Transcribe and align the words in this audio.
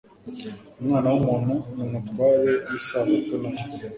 «Umwana 0.79 1.07
w'umuntu 1.13 1.53
ni 1.75 1.81
Umutware 1.87 2.51
w'isabato 2.69 3.33
na 3.41 3.49
yo. 3.55 3.61